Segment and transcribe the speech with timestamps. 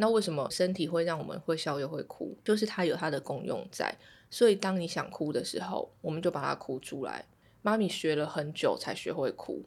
[0.00, 2.34] 那为什么身体会让我们会笑又会哭？
[2.42, 3.94] 就是它有它的功用在。
[4.30, 7.26] 所以当你想哭的时候，我们就把它哭出来。
[7.60, 9.62] 妈咪学了很久才学会哭。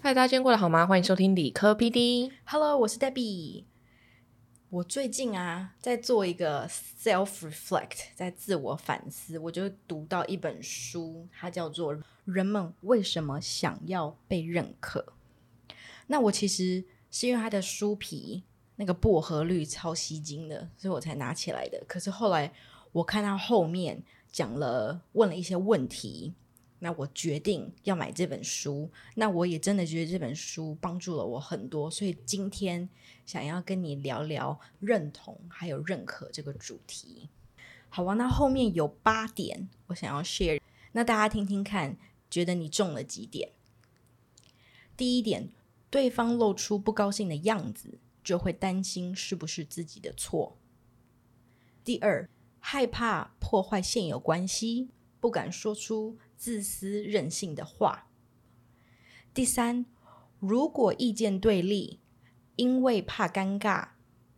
[0.00, 0.86] 嗨，大家今天过得好吗？
[0.86, 2.30] 欢迎收听理科 PD。
[2.46, 3.69] Hello，我是 Debbie。
[4.70, 9.36] 我最近啊，在做一个 self reflect，在自我反思。
[9.36, 11.92] 我就读到一本书，它叫做
[12.24, 15.00] 《人们为什么想要被认可》。
[16.06, 18.44] 那我其实是因为它的书皮
[18.76, 21.82] 那个薄荷绿超吸睛的，所以我才拿起来的。
[21.88, 22.52] 可是后来
[22.92, 24.00] 我看到后面
[24.30, 26.32] 讲了，问了一些问题。
[26.80, 32.88] 那我决定要买这本书，那我也真的觉得这本书帮助了我很多，所以今天
[33.24, 37.28] 想要跟你聊聊认同还有认可这个主题。
[37.90, 40.60] 好啊，那后面有八点我想要 share，
[40.92, 41.96] 那大家听听看，
[42.30, 43.50] 觉得你中了几点？
[44.96, 45.50] 第一点，
[45.90, 50.56] 对方露出不高兴的样子，就会担心是不是自己的错。
[51.84, 54.88] 第二，害怕破坏现有关系，
[55.20, 56.16] 不敢说出。
[56.40, 58.08] 自私任性的话。
[59.34, 59.84] 第三，
[60.38, 62.00] 如果意见对立，
[62.56, 63.90] 因为怕尴尬，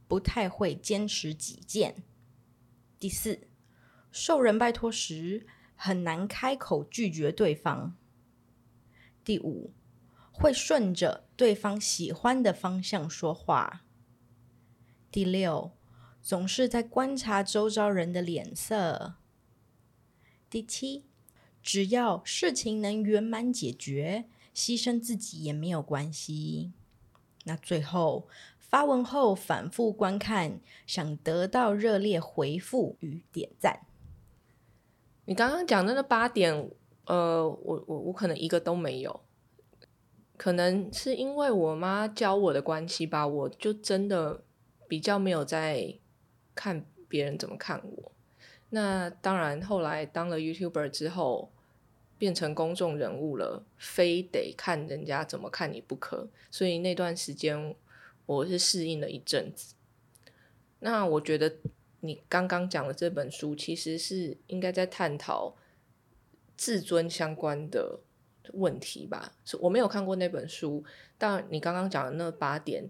[0.08, 2.02] 不太会坚持己见。
[2.98, 3.46] 第四，
[4.10, 7.96] 受人拜托时很难开口拒绝对方。
[9.22, 9.72] 第五，
[10.32, 13.84] 会顺着对方喜欢的方向说话。
[15.12, 15.70] 第六，
[16.20, 19.14] 总是在观察周遭人的脸色。
[20.50, 21.11] 第七。
[21.62, 24.24] 只要事情能圆满解决，
[24.54, 26.72] 牺牲自己也没有关系。
[27.44, 33.80] 那最后发文后反复观看，想得到热烈回复与点赞。
[35.24, 36.70] 你刚刚讲的那八点，
[37.06, 39.20] 呃，我我我可能一个都没有，
[40.36, 44.42] 可能是因为我妈教我的关系吧，我就真的
[44.88, 45.94] 比较没有在
[46.56, 48.12] 看别人怎么看我。
[48.70, 51.51] 那当然，后来当了 YouTuber 之后，
[52.22, 56.28] 变成公众人物了，非得看人家怎么看你不可。
[56.52, 57.74] 所以那段时间
[58.26, 59.74] 我是适应了一阵子。
[60.78, 61.52] 那我觉得
[61.98, 65.56] 你刚刚讲的这本书，其实是应该在探讨
[66.56, 67.98] 自尊相关的
[68.52, 69.34] 问题吧？
[69.58, 70.84] 我没有看过那本书，
[71.18, 72.88] 但你刚刚讲的那八点，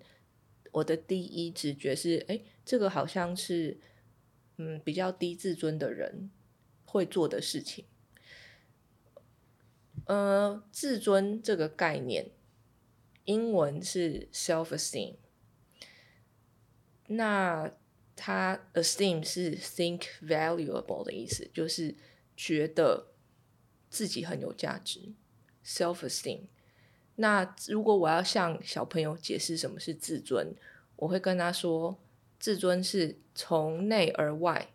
[0.72, 3.78] 我的第一直觉是，哎，这个好像是。
[4.58, 6.30] 嗯，比较低自尊的人
[6.84, 7.86] 会做的事情。
[10.04, 12.30] 呃，自尊这个概念，
[13.24, 15.14] 英文是 self-esteem，
[17.06, 17.72] 那
[18.14, 21.94] 它 esteem 是 think valuable 的意思，就是
[22.36, 23.08] 觉得
[23.88, 25.12] 自己很有价值。
[25.64, 26.42] self-esteem。
[27.16, 30.54] 那如果我要向小朋友解释什么是自尊，
[30.96, 31.98] 我会跟他说。
[32.38, 34.72] 自尊是从内而外，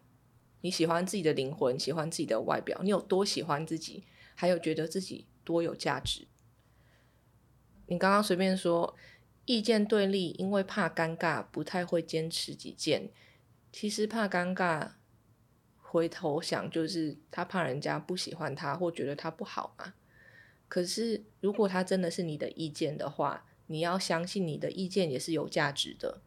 [0.61, 4.05] 你喜欢自己的灵魂，喜欢自己的外表，你有多喜欢自己，
[4.39, 6.27] 还有觉得自己多有价值。
[7.87, 8.95] 你刚刚随便说
[9.45, 13.09] 意见对立，因为怕尴尬，不太会坚持己见。
[13.73, 14.91] 其实怕尴尬，
[15.81, 19.95] 回头想就是他怕人家不喜欢他，或觉得他不好嘛。
[20.69, 26.21] 可是如果他真的是你的意见的话，你要相信你的意见也是有价值的。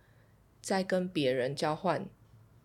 [0.60, 2.09] 在跟别人交换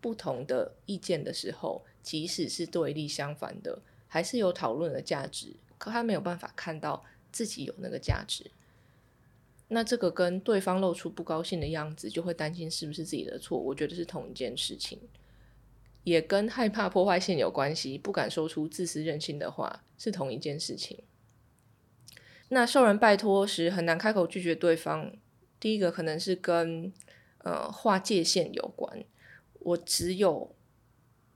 [0.01, 3.81] 不同的意见的时候，即使是对立相反的，
[4.16, 5.58] 还是有讨论的价值。
[5.78, 7.03] 可他没有办法看到
[7.34, 8.50] 自己有那个价值，
[9.68, 13.59] 那这个跟对方露出不高兴的样子，就会担心是不是自己的错。
[13.59, 15.02] 我觉得是同一件事情，
[16.06, 21.03] 也跟害怕破坏现有关系，不敢说出自私任性的话，是同一件事情。
[22.47, 25.12] 那受人拜托时很难开口拒绝对方，
[25.59, 26.94] 第一个可能是跟。
[27.46, 29.06] 呃，划界限有关。
[29.59, 30.56] 我只有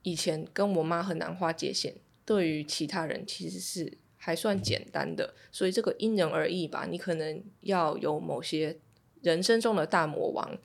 [0.01, 1.97] 以前跟我妈很难划界限，
[2.29, 6.85] 对于其他人其实是还算简单的，所以这个因人而异吧。
[6.87, 8.77] 你可能要有某些
[9.23, 10.59] 人生中的大魔王，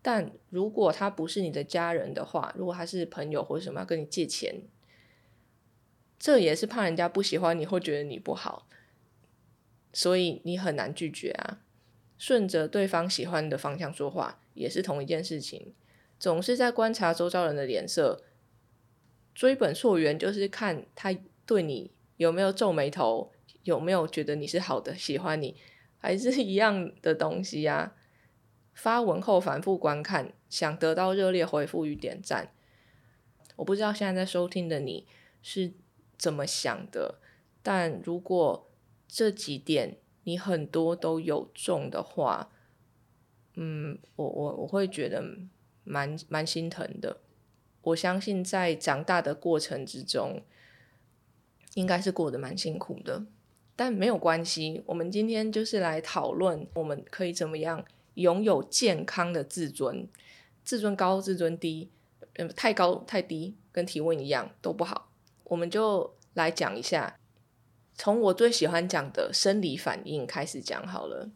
[0.00, 4.62] 但如果他不是你的家人的话，如果他是朋友或者什么要跟你借钱，
[6.20, 8.68] 这也是怕人家不喜欢你或觉得你不好，
[9.92, 11.58] 所以你很难拒绝啊。
[12.16, 15.74] 顺着对方喜欢的方向说话，也是同一件事情。
[16.16, 18.22] 总是在观察周遭人的脸色，
[19.34, 21.16] 追本溯源，就是看他
[21.46, 23.32] 对你有没有皱眉头，
[23.64, 25.56] 有没有觉得你是好的，喜欢你，
[25.98, 27.94] 还是一样的东西呀。
[28.72, 32.52] 发文后反复观看，想得到热烈回复与点赞。
[33.56, 35.06] 我不知道现在在收听的你
[35.42, 35.72] 是
[36.16, 37.20] 怎么想的，
[37.62, 38.70] 但如果
[39.06, 42.50] 这几点你很多都有中的话，
[43.54, 45.22] 嗯，我我我会觉得
[45.84, 47.20] 蛮蛮心疼的。
[47.82, 50.42] 我相信在长大的过程之中，
[51.74, 53.24] 应该是过得蛮辛苦的，
[53.74, 54.82] 但没有关系。
[54.86, 57.84] 我们今天就是来讨论，我们可以怎么样
[58.14, 60.06] 拥有健康的自尊。
[60.62, 61.90] 自尊高，自尊低，
[62.34, 65.10] 嗯，太高太低，跟提问一样都不好。
[65.44, 67.18] 我们就来讲一下，
[67.94, 71.30] 从我最喜欢讲的生理反应开始讲好了。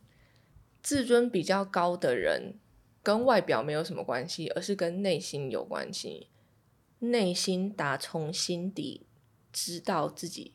[0.82, 2.54] 自尊比较高的人，
[3.02, 6.28] 跟外表没有什么关系，而是跟内心有关系。
[7.10, 9.06] 内心打从心底
[9.52, 10.54] 知道自己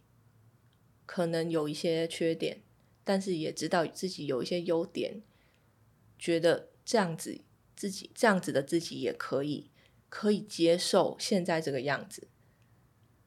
[1.06, 2.62] 可能有一些缺点，
[3.04, 5.22] 但是也知道自己有一些优点，
[6.18, 7.42] 觉得这样子
[7.76, 9.72] 自己这样子的自己也可以，
[10.10, 12.28] 可以接受现在这个样子，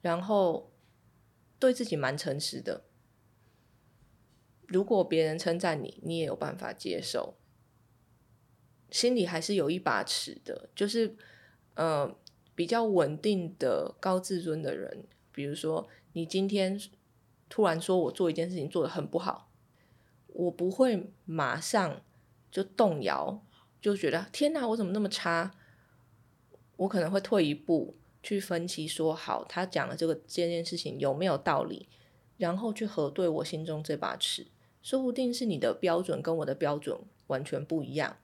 [0.01, 0.73] 然后
[1.59, 2.85] 对自己蛮诚实的。
[4.67, 7.37] 如果别人称赞你，你也有办法接受，
[8.91, 11.17] 心里还是有一把尺的，就是
[11.75, 12.15] 嗯。
[12.55, 16.79] 比较稳定的高自尊的人，比如说你今天
[17.49, 19.51] 突然说我做一件事情做的很不好，
[20.27, 22.03] 我不会马上
[22.51, 23.43] 就动摇，
[23.81, 25.53] 就觉得天哪，我怎么那么差？
[26.77, 31.89] 我可能会退一步去分析，说好他讲的这个这件事情有没有道理，
[32.37, 34.49] 然后去核对我心中这把尺，
[34.83, 36.99] 说不定是你的标准跟我的标准
[37.29, 38.19] 完全不一样，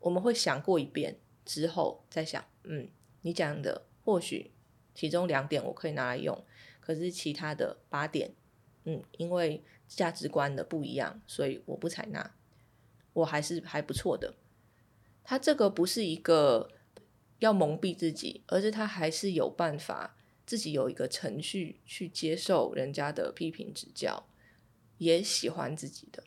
[0.00, 1.18] 我们会想过一遍。
[1.44, 2.88] 之后再想，嗯，
[3.22, 4.52] 你讲的或许
[4.94, 6.44] 其中两点我可以拿来用，
[6.80, 8.34] 可是其他的八点，
[8.84, 12.34] 嗯，因为价值观的不一样，所以我不采纳。
[13.12, 14.34] 我还是还不错的。
[15.22, 16.70] 他这个不是一个
[17.38, 20.16] 要蒙蔽自己，而是他还是有办法
[20.46, 24.26] 自己有一个程序去接受人家的批评指教，
[24.98, 26.24] 也喜欢自己的。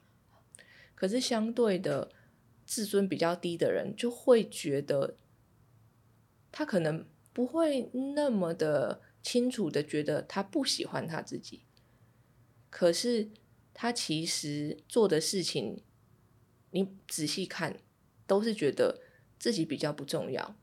[0.94, 2.12] 可是相对的。
[2.68, 5.16] 自尊比较低的人就会觉得，
[6.52, 11.62] 他可能不会那么的清楚的觉得他不喜欢他自己，
[12.70, 13.30] 可是
[13.74, 15.82] 他其实做的事情，
[16.72, 17.80] 你仔细看，
[18.28, 19.00] 都是觉得
[19.40, 20.56] 自己比较不重要，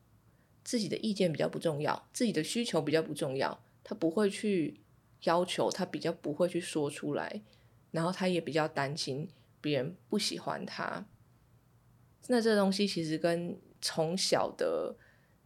[0.62, 4.80] 自己的意见比较不重要，自己的需求比较不重要，他不会去
[5.22, 7.42] 要求，他比较不会去说出来，
[7.92, 9.28] 然后他也比较担心
[9.62, 11.06] 别人不喜欢他。
[12.28, 14.96] 那这东西其实跟从小的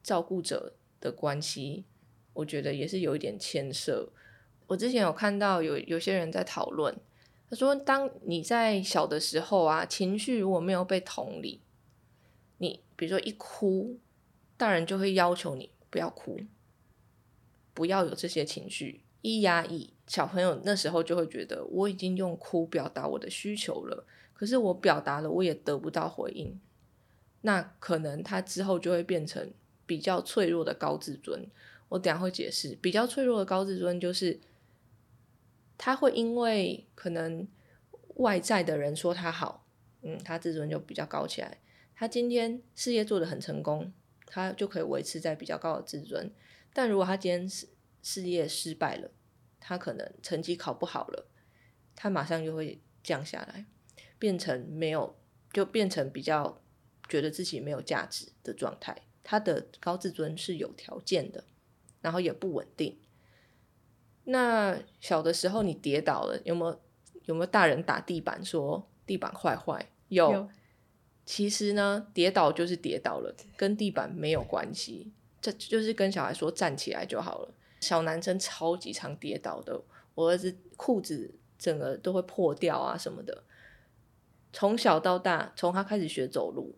[0.02, 1.84] 照顾者的关系，
[2.32, 4.12] 我觉得也是有一点牵涉。
[4.68, 6.96] 我之前有看到有有些人在讨论，
[7.50, 11.62] 他说，当你在小的时候啊，情绪如果没有被同理，
[12.58, 13.98] 你比如说一哭，
[14.56, 16.38] 大人就会要求你不要哭，
[17.74, 26.60] 不要有这些情绪，一压抑，小朋友那时候就会觉得我已经用哭表达我的需求了，可是我表达了，我也得不到回应。
[27.42, 29.52] 那可能他之后就会变成
[29.86, 31.48] 比较脆弱的高自尊。
[31.88, 34.40] 我等下会解释，比较脆弱的高自尊就是
[35.78, 37.48] 他会因为可能
[38.16, 39.66] 外在的人说他好，
[40.02, 41.60] 嗯，他自尊就比较高起来。
[41.94, 43.92] 他今天事业做得很成功，
[44.26, 46.30] 他就可以维持在比较高的自尊。
[46.74, 47.68] 但如果他今天事
[48.02, 49.10] 事业失败了，
[49.58, 51.26] 他可能成绩考不好了，
[51.96, 53.64] 他马上就会降下来，
[54.18, 55.16] 变成没有，
[55.52, 56.60] 就变成比较。
[57.08, 61.44] 觉得自己没有价值的状态，他的高自尊是有条件的，
[62.00, 62.98] 然后也不稳定。
[64.24, 66.80] 那小的时候你跌倒了，有没有
[67.24, 69.90] 有没有大人打地板说地板坏坏？
[70.08, 70.48] 有。
[71.24, 75.12] 其实呢，跌倒就是跌倒了，跟地板没有关系。
[75.40, 77.54] 这就是跟小孩说站起来就好了。
[77.80, 79.82] 小男生超级常跌倒的，
[80.14, 83.44] 我儿子裤子整个都会破掉啊什么的。
[84.52, 86.74] 从小到大，从他开始学走路。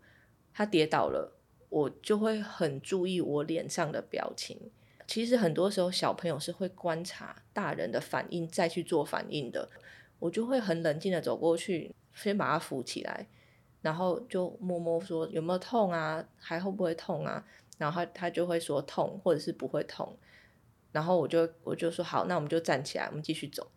[0.52, 1.36] 他跌倒了，
[1.68, 4.70] 我就会很注意我脸上的表情。
[5.06, 9.68] 其实很多时候，小朋友是会观察大人的反应再去做反应的。
[10.20, 13.26] 我就会很冷静的走过去，先把他扶起来，
[13.82, 17.44] 然后就摸摸说有没有痛啊，还会不会痛啊？
[17.78, 20.16] 然后他他就会说痛，或者是不会痛。
[20.92, 23.70] 然后我就我就说好，那我们就站起来，我们继续走。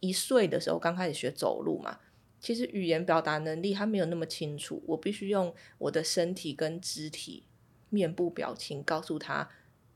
[0.00, 1.98] 一岁的时候刚开始学走路嘛。
[2.40, 7.44] 其实语言表达能力他没有那么清楚，我必须用我的身体跟肢体、
[7.90, 9.48] 面部表情告诉他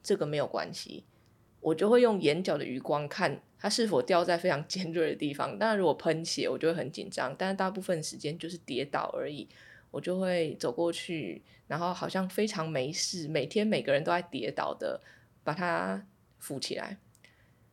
[0.02, 1.04] 这个没有关系。
[1.60, 5.58] 我就会用眼角的余光看他是否掉在非常尖锐的地方。
[5.58, 7.34] 当然，如果喷血，我就会很紧张。
[7.38, 9.48] 但是大部分时间就是跌倒而已，
[9.90, 13.26] 我就会走过去，然后好像非常没事。
[13.26, 15.00] 每天每个人都在跌倒的，
[15.42, 16.06] 把他
[16.38, 16.98] 扶起来。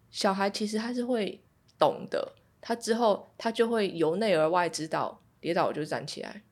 [0.09, 1.41] 小孩其实他是会
[1.77, 6.43] 懂的，他之后他就会由内而外知道，跌倒我就站起来。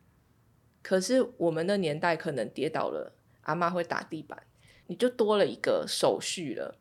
[0.81, 4.41] 可是我们的年代可能跌倒了，阿妈会打地板，
[4.87, 6.77] 你就多了一个手续了，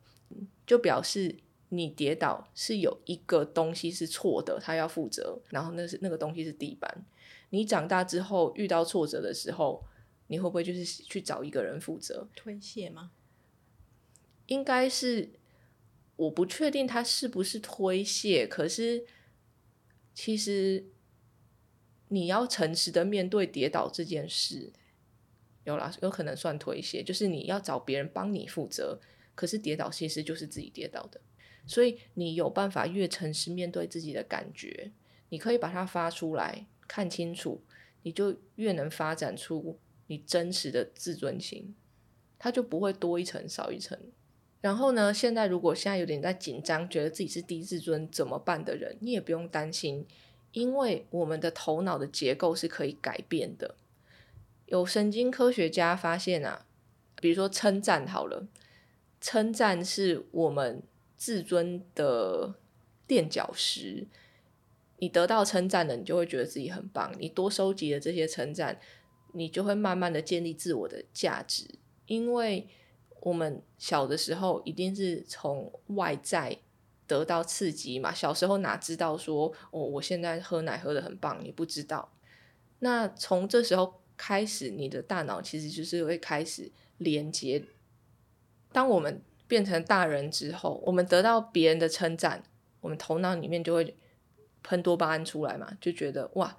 [0.65, 1.37] 就表示
[1.69, 7.05] 你跌倒是有一个东西是错的，他要负责，然后那是那个东西是地板。
[7.51, 9.83] 你长大之后遇到挫折的时候，
[10.27, 12.27] 你会不会就是去找一个人负责？
[12.35, 13.11] 推卸吗？
[14.47, 15.31] 应该是，
[16.15, 19.05] 我不确定他是不是推卸，可是
[20.21, 20.83] 其实
[22.09, 24.73] 你要诚实的面对跌倒这件事，
[25.63, 28.99] 有啦，有可能算推卸，就是你要找别人帮你负责，
[29.33, 31.21] 可是跌倒其实就是自己跌倒的，
[31.65, 34.91] 所以你有办法越诚实面对自己的感觉，
[35.29, 36.67] 你可以把它发出来。
[36.85, 37.63] 看清楚，
[38.01, 41.73] 你就越能发展出你真实的自尊心，
[42.37, 43.97] 它就不会多一层少一层。
[44.61, 50.05] 然后呢，现在如果现在有点在紧张，觉得自己是低自尊怎么办的人，你也不用担心，
[50.51, 53.75] 因为我们的头脑的结构是可以改变的。
[54.65, 56.65] 有神经科学家发现啊，
[57.21, 58.47] 比如说称赞好了，
[59.21, 60.83] 称赞是我们
[61.15, 62.55] 自尊的
[63.07, 64.07] 垫脚石。
[65.01, 67.13] 你得到称赞了，你就会觉得自己很棒。
[67.17, 68.77] 你多收集了这些称赞，
[69.33, 71.65] 你就会慢慢的建立自我的价值。
[72.05, 72.67] 因为
[73.21, 76.57] 我们小的时候一定是从外在
[77.07, 82.11] 得到刺激嘛，小时候哪知道说哦，我现在喝奶喝的很棒，你不知道。
[82.79, 87.63] 那从这时候开始，你的大脑其实就是会开始连接。
[88.71, 92.43] 当我们变成大人之后，我们得到别人的称赞，
[92.81, 93.95] 我们头脑里面就会。
[94.61, 96.57] 喷多巴胺出来嘛，就觉得哇，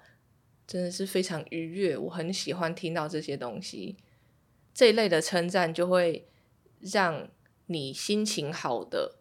[0.65, 1.95] 真的是非常愉悦。
[1.95, 3.95] 我很喜欢听到这些东西，
[4.73, 6.27] 这一类的称赞就会
[6.81, 7.29] 让
[7.67, 9.19] 你心情好的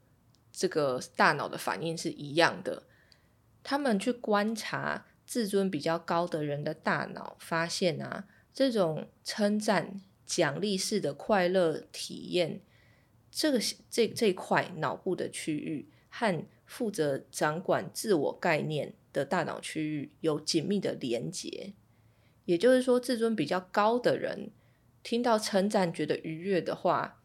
[0.53, 2.85] 这个大脑的反应是一样的。
[3.63, 12.61] 他们去观察自尊比较高的人的大脑，发现啊，这种称赞奖励式的快乐体验，
[13.31, 16.47] 这个这这块脑部的区域和。
[16.71, 21.73] 负责掌管自我概念的大脑区域有紧密的连结，
[22.45, 24.53] 也就是说，自尊比较高的人
[25.03, 27.20] 听到称赞觉得愉悦的话，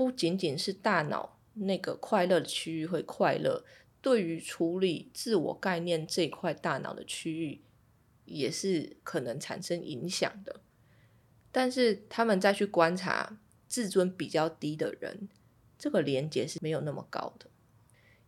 [0.00, 3.62] 不仅仅是大脑那个快乐的区域会快乐，
[4.00, 7.60] 对于处理自我概念这块大脑的区域
[8.24, 10.62] 也是可能产生影响的。
[11.52, 13.38] 但是他们再去观察
[13.68, 15.28] 自尊比较低的人，
[15.78, 17.50] 这个连结是没有那么高的。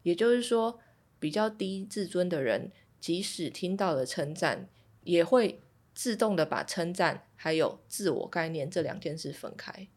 [0.03, 0.79] 也就是说，
[1.19, 4.69] 比较低自尊的人，即使听到了称赞，
[5.05, 5.63] 也会
[5.95, 9.89] 自动的把称赞还有自我概念这两件事分开。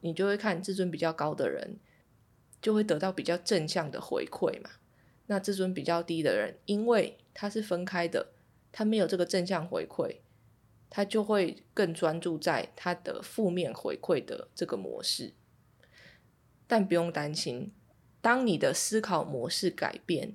[0.00, 1.76] 你就会看自尊比较高的人，
[2.60, 4.70] 就会得到比较正向的回馈嘛。
[5.26, 8.32] 那自尊比较低的人，因为他是分开的，
[8.72, 10.16] 他没有这个正向回馈，
[10.88, 15.34] 他就会更专注在他的负面回馈的这个模式。
[16.66, 17.72] 但不用担心。
[18.20, 20.34] 当你的思考模式改变，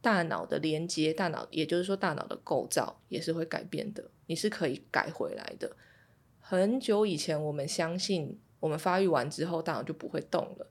[0.00, 4.10] 大脑的连接，大脑也就是说大脑的构造也是会改变的。
[4.26, 5.76] 你是可以改回来的。
[6.40, 10.70] 很久以前，我们相信我们发育完之后，大脑就不会动了。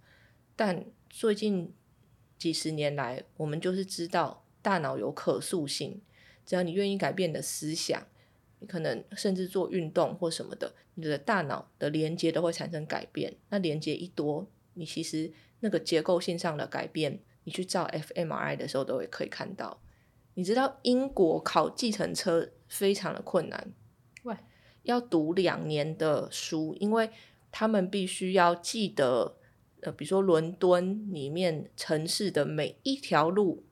[0.56, 1.74] 但最近
[2.38, 6.02] 几十年来，我们就是知道大脑有可塑性。
[6.46, 8.08] 只要你愿意改变你的思想，
[8.60, 13.36] 你可能甚至做运动或什么的，你的大脑的连接都会产生改变。
[13.50, 15.32] 那连接一多，你其实。
[15.60, 19.82] 那个结构性上的改变，你去照 fMRI 的时候都会可以看到。
[20.36, 23.74] 你知道英国考计程车非常的困难，
[24.22, 24.38] 喂，
[24.84, 27.10] 要读两年的书，因为
[27.52, 29.38] 他们必须要记得，
[29.82, 33.64] 呃，比如说伦敦里面城市的每一条路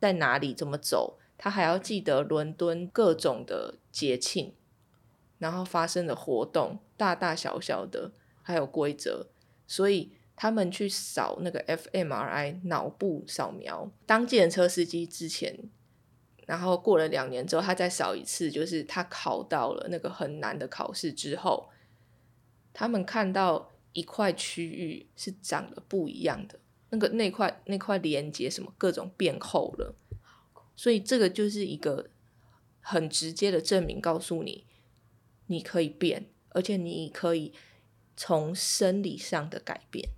[0.00, 4.54] 在哪里，怎么走，他还要记得伦敦各种的节庆，
[5.38, 9.28] 然后发生的活动，大大小小的，还有规则，
[9.66, 10.12] 所以。
[10.40, 15.68] 他们去扫那个 fMRI 脑部扫描，当计程车司机之前，
[16.46, 21.68] 然后过了两年之后，他再扫一次，就是他考到了那个很难的考试之后，
[22.78, 29.96] 他们看到一块区域是长得不一样的，那个那块那块连接什么各种变厚了，
[30.76, 32.08] 所以这个就是一个
[32.78, 34.64] 很直接的证明，告诉你
[35.48, 37.52] 你可以变，而且你可以
[38.16, 40.10] 从生理上的改变。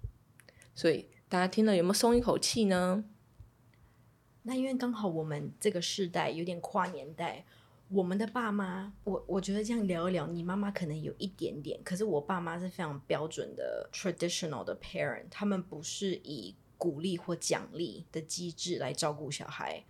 [0.74, 3.06] 所以大家听了有没有松一口气呢？
[4.42, 7.46] 那因为刚好我们这个世代有点跨年代，
[7.92, 19.84] 我们的爸妈，我我觉得这样聊一聊，你妈妈可能有一点点，可是我爸妈是非常标准的 traditional 的 parent，他们不是以鼓励或奖励的机制来照顾小孩。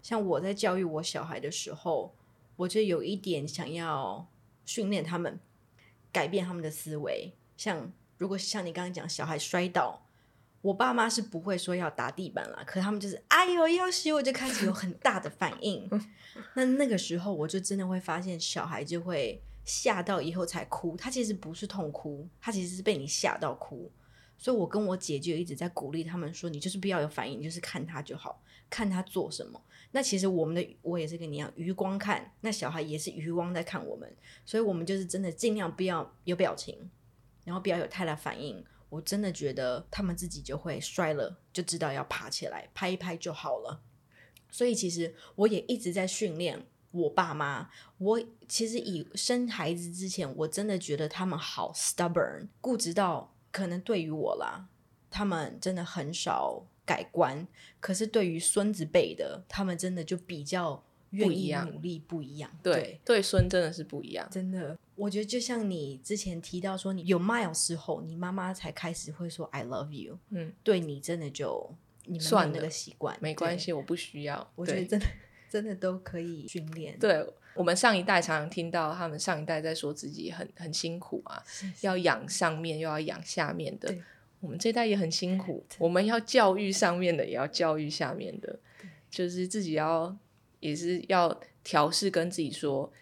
[0.00, 2.14] 像我在教育我小孩的时候，
[2.54, 4.28] 我就有一点想要
[4.64, 5.40] 训练他们
[6.12, 7.32] 改变他们的思维。
[7.56, 10.05] 像如果像你刚刚讲，小孩摔倒，
[10.66, 15.88] 我爸妈是不会说要打地板了，可他们就是哎呦要洗，我就开始有很大的反应。
[16.54, 23.88] 那那个时候，我就真的会发现小孩就会吓到以后才哭，他其实不是痛哭，他其实是被你吓到哭。
[24.36, 29.62] 所以我跟我姐就一直在鼓励他们说，你就是不要有反应，就是看他就好，看他做什么。
[29.92, 34.12] 那其实我们的我也是跟你一样，余光看，那小孩也是余光在看我们，
[34.44, 36.90] 所以我们就是真的尽量不要有表情，
[37.44, 38.62] 然后不要有太大反应。
[38.88, 43.80] 我真的觉得他们自己就会摔了，就知道要爬起来，拍一拍就好了。
[44.50, 47.68] 所以其实我也一直在训练我爸妈。
[47.98, 54.68] 我其实以生孩子之前，我真的觉得他们好 stubborn，固执到可能对于我啦，
[55.10, 56.66] 他们真的很少。
[56.86, 57.44] 改观，
[57.80, 62.48] 可是对于孙子辈的，他们真的就比较愿意努力，不一样。
[62.62, 64.24] 对，对孙真的是不一样。
[64.30, 70.18] 真的，我觉得就像你之前提到说，你有 Miles 之后，你妈妈才开始会说 I love you。
[70.30, 71.72] 嗯，对你真的就
[72.06, 74.50] 你们那个习惯，没关系，我不需要。
[74.54, 75.06] 我觉得真的
[75.48, 76.98] 真的都可以训练。
[76.98, 77.24] 对
[77.54, 81.42] 我们上一代常常听到他们上一代在说自己很很辛苦啊，
[81.82, 83.94] 要养上面又要养下面的。
[84.40, 88.58] 我们这代也很辛苦，我们要教育上面的，也要教育下面的，
[89.10, 90.14] 就是自己要
[90.60, 92.92] 也是要调试，跟自己说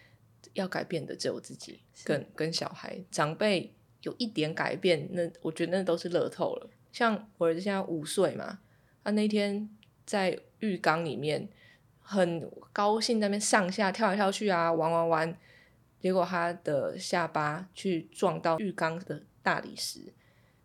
[0.55, 6.71] 要改变的只有自己，跟跟小孩长辈有一点改变，那我觉得那都是乐透了。
[6.93, 8.61] 像我儿子现在五岁嘛，
[9.05, 9.69] 他那天
[10.07, 11.49] 在浴缸里面
[12.01, 15.39] 很高兴，那边上下跳来跳去啊，玩玩玩，
[16.01, 20.13] 结果他的下巴去撞到浴缸的大理石。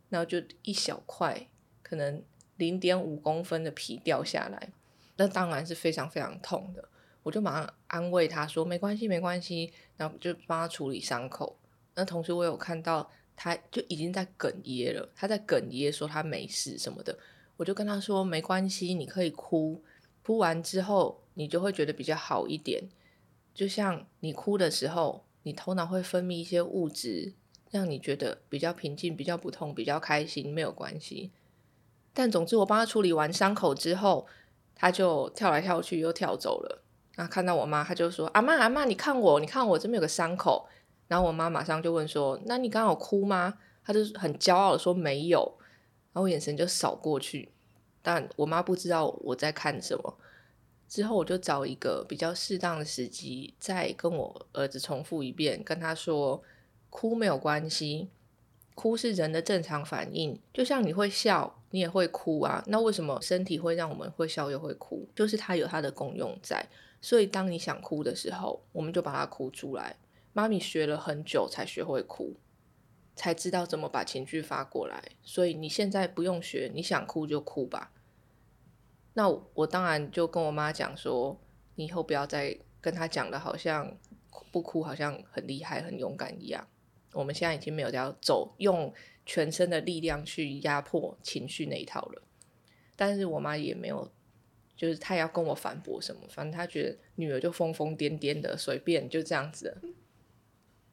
[0.09, 1.47] 然后就一小块，
[1.83, 2.23] 可能
[2.57, 4.69] 零点五公分的皮掉下来，
[5.17, 6.89] 那当然是非常非常痛的。
[7.21, 11.55] 我就马上安慰他说：“没关系，没关系。”然后就帮他处理伤口。
[11.93, 17.15] 那同时我有看到他就已经在哽咽了，他在哽咽说他没事什么的。
[17.57, 19.83] 我就跟他说：“没关系，你可以哭，
[20.23, 22.89] 哭完之后你就会觉得比较好一点。
[23.53, 27.33] 就像你哭的时候，你头脑会分泌一些物质。”
[27.71, 31.29] 让你觉得比较平静、比较不痛、比较开心，没有关系。
[32.15, 34.25] 但总之，我帮他处理完伤口之后，
[34.73, 36.81] 他就跳来跳去，又跳走了。
[37.19, 40.65] 那看到我妈，他就说：“阿妈，阿妈，你看我，你看我这边有个伤口。”
[41.09, 45.57] 然后我妈马上就问说：“那你刚好哭吗？”他就很骄傲的说：“没有。”
[46.13, 47.51] 然后眼神就扫过去，
[48.01, 50.17] 但我妈不知道我在看什么。
[50.87, 56.41] 之后我就找一个比较适当的时机，再跟我儿子重复一遍，跟他说。
[56.89, 58.09] 哭没有关系，
[58.73, 62.63] 哭是人的正常反应，就像你会笑，你也会哭啊。
[62.65, 65.07] 那为什么身体会让我们会笑又会哭？
[65.15, 66.67] 就是它有它的功用在。
[67.01, 69.97] 所以当你想哭的时候，我们就把它哭出来。
[70.33, 72.35] 妈咪学了很久才学会哭，
[73.15, 75.03] 才知道怎么把情绪发过来。
[75.23, 77.91] 所以你现在不用学，你想哭就哭吧。
[79.13, 81.39] 那我当然就跟我妈讲说，
[81.75, 83.97] 你以后不要再跟他讲的，好像
[84.51, 86.67] 不哭好像很厉害、很勇敢一样。
[87.13, 88.93] 我们现在已经没有要走用
[89.25, 92.21] 全身的力量去压迫情绪那一套了，
[92.95, 94.11] 但是我妈也没有，
[94.79, 99.77] 就是她要跟我反驳什么，反正她觉得女儿就疯疯癫癫的，随便就这样子。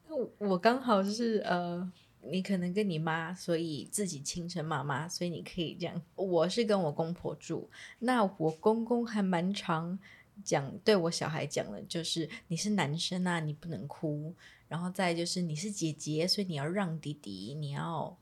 [0.09, 1.89] 我我刚好是呃，
[2.23, 6.03] 你可能跟你妈，所以自己亲生妈妈，所以你可以这样。
[6.17, 7.71] 我是跟我公婆住，
[8.01, 9.97] 那我公公还蛮常
[10.43, 14.35] 讲对我小孩讲的，就是你是男生啊，你不能哭。
[14.69, 18.19] 然后再就是你是姐姐，所以你要让弟弟，你要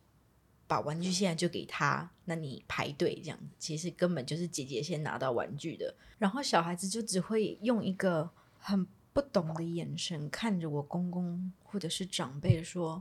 [0.74, 5.94] 把玩具现在就给他，那你排队这样，其实根本就是姐姐先拿到玩具的。
[6.18, 13.00] 然后小孩子就只会用一个很不懂的眼神看着我公公或者是长辈说：“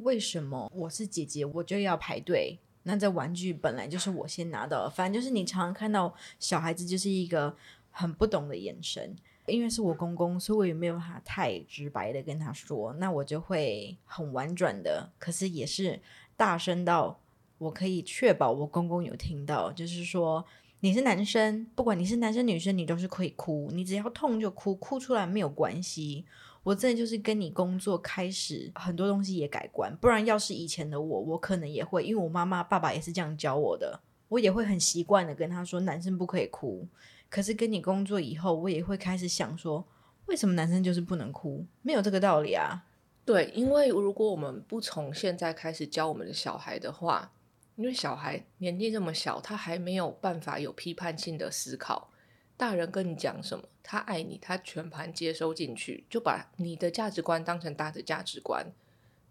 [0.00, 2.58] 为什么我是姐姐我就要排队？
[2.84, 7.54] 那这玩具本来就是我先拿到，反正就是你常常看到小孩子就是一个
[7.90, 9.14] 很不懂的眼神。”
[9.46, 16.00] 因为是我公公，所以我也没有办法太直白的跟他说，那我就会很婉转的，可是也是
[16.36, 17.20] 大声到
[17.58, 20.44] 我可以确保我公公有听到，就是说
[20.80, 26.24] 你是男生，不管你是男生女生，你都是可以哭，你只要痛就哭，哭出来没有关系。
[26.62, 36.88] 我真的就是跟你工作开始，很多东西也改观，不然要是以前的我，我可能也会，因为我妈妈爸爸也是这样教我的，我也会很习惯的跟他说，男生不可以哭。
[37.28, 39.86] 可是跟你工作以后，我也会开始想说，
[40.26, 41.66] 为什么男生就是不能哭？
[41.82, 42.84] 没有这个道理啊。
[43.24, 47.32] 对，因为如果我们不从现在开始教我们的小孩的话，
[47.76, 52.10] 因为小孩年纪这么小，他还没有办法有批判性的思考。
[52.56, 58.70] 大人跟你讲什么，他爱你，他全盘接收进去，就把你的价值观当成大的价值观。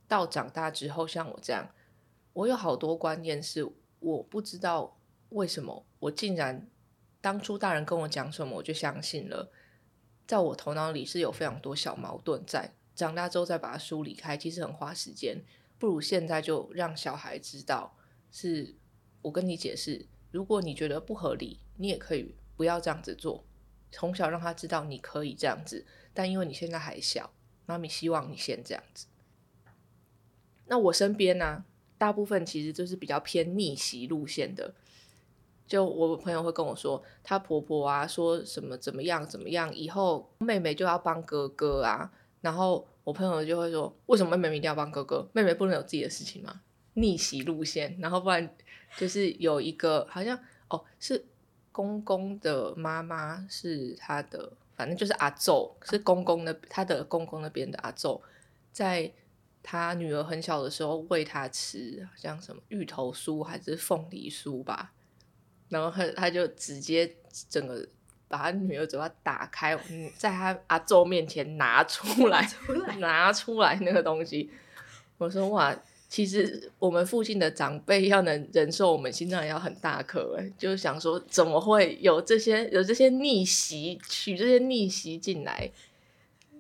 [0.08, 1.70] 到长大之后，像我这样，
[2.34, 3.66] 我有好多观念是
[4.00, 4.98] 我不知道
[5.30, 6.68] 为什么，我竟然
[7.22, 9.52] 当初大人跟我讲什么，我就相信了。
[10.28, 15.44] 在我头脑里是有非常多小矛盾在，长大之后再把它梳理开，其实很花时间。
[15.80, 17.96] 不如现在就让小孩知道。
[18.32, 18.74] 是
[19.22, 23.46] 我跟你解释，如果你觉得不合理，你也可以不要这样子做。
[23.92, 27.32] 从小让他知道你可以这样子，但因为你现在还小，
[27.68, 29.06] 妈咪希望你先这样子。
[30.66, 31.64] 那我身边呢，
[32.00, 34.74] 大部分其实就是比较偏逆袭路线的。
[35.68, 42.12] 就我朋友会跟我说，她婆婆啊说什么怎么样怎么样，以后妹妹就要帮哥哥啊。
[42.44, 45.26] 然后我朋友就会说，为什么妹妹一定要帮哥哥？
[45.32, 46.60] 妹妹不能有自己的事情吗？
[46.96, 48.54] 逆袭路线，然后不然
[48.98, 51.24] 就是有一个好像哦，是
[51.72, 58.20] 公公的妈妈是他的，反正就是阿昼是公公的，他的公公那边的阿昼，
[58.74, 59.10] 在
[59.64, 64.92] 他女儿很小的时候喂他吃，像什么芋头酥还是凤梨酥吧，
[65.70, 67.16] 然后他他就直接
[67.50, 67.88] 整个
[68.34, 69.78] 把他女儿嘴巴打开，
[70.18, 72.50] 在他阿周面前拿出来，
[72.98, 74.50] 拿出来那个东西，
[75.20, 75.78] 我说哇。
[76.10, 85.72] 其实我们附近的长辈要能忍受我们心脏要很大颗哎，就是想说怎么会有这些有这些逆袭取这些逆袭进来？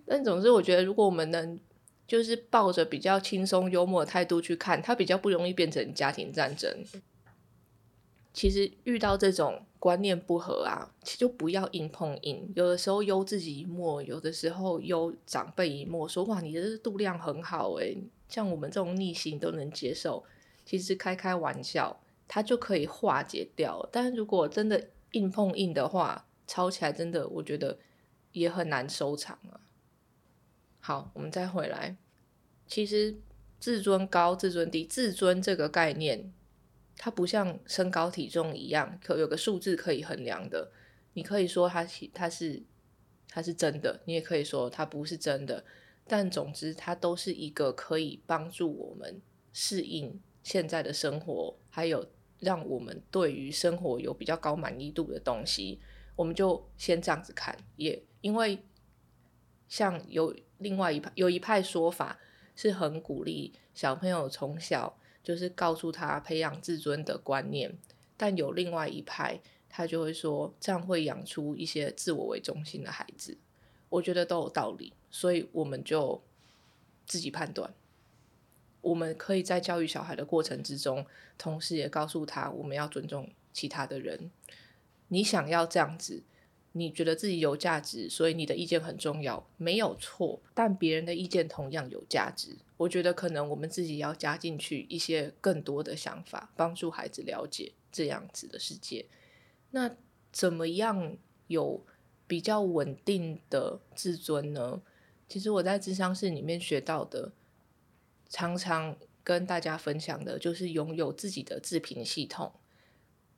[0.07, 1.59] 但总之我觉得，如果我们能
[2.07, 6.75] 就是抱着比较轻松幽默的态度去看，它比较不容易变成家庭战争。
[8.33, 12.51] 其实遇到这种观念不合啊，其实就不要硬碰硬。
[12.55, 17.95] 有的时候悠自己一默，有的时候悠长辈一默，说哇，你的度量很好哎。
[18.27, 20.23] 像我们这种逆行都能接受，
[20.65, 23.87] 其实开开玩笑，它就可以化解掉。
[23.91, 27.77] 但如果真的硬碰硬的话，吵起来真的，我觉得
[28.31, 29.61] 也很难收场啊。
[30.79, 31.95] 好，我们再回来，
[32.65, 33.15] 其实
[33.59, 36.33] 自尊高、自尊低，自尊这个概念，
[36.97, 40.71] 它不像身高体重一样，可有个数字可以衡量的。
[41.13, 42.63] 你可以说它它是
[43.29, 45.63] 它是真的，你也可以说它不是真的。
[46.06, 49.21] 但总之，它都是一个可以帮助我们
[49.53, 52.06] 适应现在的生活，还有
[52.39, 55.79] 让我们对于生活有比较高满意度的东西。
[56.15, 58.60] 我们就先这样子看，也因为
[59.67, 62.19] 像有另外一派有一派说法
[62.56, 67.75] 是很鼓励小朋友从小就是告诉他培养自尊的观念，
[68.17, 73.38] 但有另外一派他就会说这样会养出一些自我为中心的孩子。
[73.89, 74.93] 我觉得都有道理。
[75.15, 76.23] 所以我们就
[77.05, 77.71] 自己判断，
[78.81, 81.05] 我们可以在教育小孩的过程之中，
[81.38, 84.31] 同时也告诉他我们要尊重其他的人。
[85.09, 86.23] 你想要这样子，
[86.73, 90.41] 你觉得自己有价值，所以你的意见很重要，没有错。
[90.53, 92.57] 但别人的意见同样有价值。
[92.77, 99.05] 我觉得可能我们自己要加进去一些更多的想法，帮助孩子了解这样子的世界。
[99.71, 99.95] 那
[100.31, 101.15] 怎么样
[101.47, 101.86] 有
[102.27, 104.81] 比较稳定的自尊呢？
[105.29, 107.31] 其实我在智商室里面学到的，
[108.29, 112.51] 常常跟大家分享的，就是拥有自己的自评系统，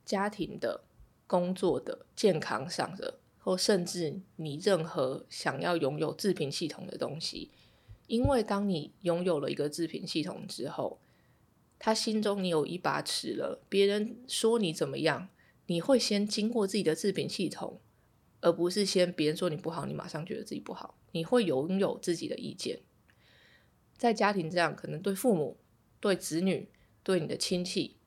[0.05, 0.85] 家庭的、
[1.27, 7.51] 工作的、健康上的，或甚至你任何想要拥有自评系统的东西。
[8.07, 10.99] 因为当你拥有了一个自评系统之后，
[11.77, 15.29] 他心中你有一把尺了，别人说你怎么样，
[15.67, 17.79] 你会先经过自己的自评系统。
[18.41, 22.79] 而不是先别人说你不好，你马上觉得自己不好，你会拥有自己的意见。
[23.95, 25.57] 在家庭这样，可能对父母、
[25.99, 26.67] 对子女、
[27.03, 27.97] 对你的亲戚，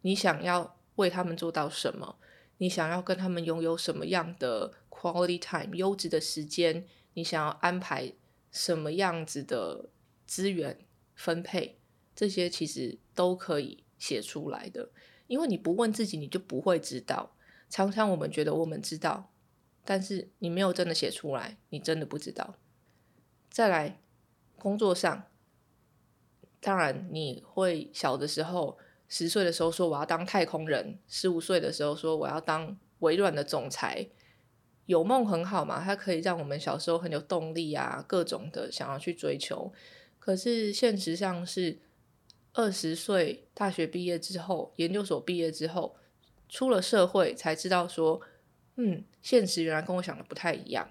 [0.00, 2.16] 你想要为他们做到什么？
[2.58, 6.86] 你想要跟他们拥有什么样的 quality time 优质的时间？
[7.14, 8.12] 你想要安排
[8.50, 9.90] 什么样子的
[10.26, 10.78] 资源
[11.14, 11.78] 分配？
[12.14, 14.90] 这些其实都可以写出来的，
[15.26, 17.36] 因为你不问自己，你就不会知道。
[17.68, 19.30] 常常我们觉得我们知道。
[19.88, 22.56] 但是你没有真的写出来，你真的不知道。
[23.48, 24.00] 再来，
[24.58, 25.26] 工作上，
[26.60, 34.08] 当然你会小的时候，十岁的时候说我要当太空人，十五岁的时候说我要当微软的总裁，
[34.86, 39.72] 有梦很好嘛，它可以让我们小时候很有动力啊，各种的想要去追求。
[40.18, 41.78] 可是现实上是
[42.54, 45.96] 二十岁大学毕业之后，研究所毕业之后，
[46.48, 48.20] 出了社会才知道说。
[48.78, 50.86] 嗯，现实原来跟我想的不太一样。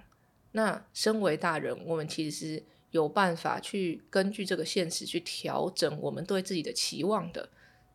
[0.53, 7.49] 那身为大人，我们其实是有办法去根据这个现实去调整我们对自己的期望的。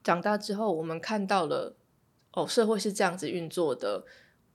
[0.04, 1.74] 长大之后，我们看到了
[2.34, 4.04] 哦，社会是这样子运作的，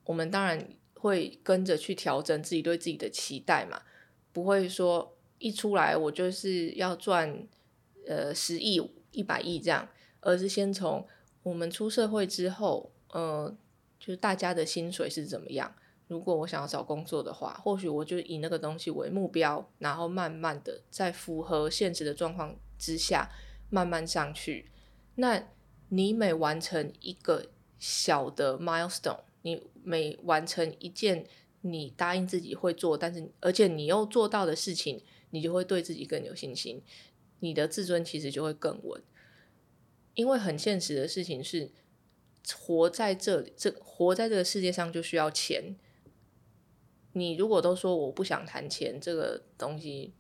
[0.06, 0.70] 我们当然
[1.06, 3.82] 会跟着去调整自己对自己的期待嘛，
[4.34, 7.48] 不会说一出来我就是要赚
[8.08, 9.88] 呃十亿、一百亿这样，
[10.22, 11.06] 而是先从
[11.44, 13.56] 我们出社会之后，呃，
[14.00, 15.76] 就是大家的薪水是怎么样。
[16.08, 23.30] 如果我想要找工作的话，或许我就以那个东西为目标，然后慢慢的在符合现实的状况之下，
[23.70, 24.72] 慢慢上去。
[25.16, 25.48] 那
[25.90, 27.48] 你每完成一个
[27.80, 31.24] 小的 milestone，你每完成一件
[31.62, 36.82] 你答应自己会做，但是而且你又做到的事情，你就会对自己更有信心，
[37.42, 39.00] 你的自尊其实就会更稳。
[40.16, 41.70] 因为很现实的事情是，
[42.58, 45.76] 活在这里，这活在这个世界上就需要钱。
[47.14, 50.12] 你如果都说我不想谈钱这个东西，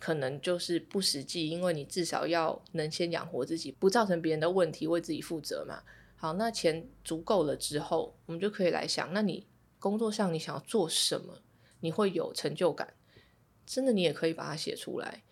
[0.00, 5.84] 可能就是不实际，因为你至少要能先养活自己，不造成别人的问题，为自己负责嘛。
[6.16, 9.46] 好，那钱足够了之后，我们就可以来想，那你
[9.78, 11.42] 工作上你想要做什么，
[11.80, 12.94] 你会有成就感，
[13.66, 15.22] 真的你也可以把它写出来。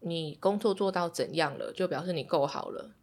[0.00, 2.94] 你工作做到怎样了，就表示你够好了。